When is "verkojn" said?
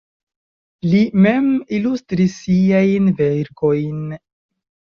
3.23-4.05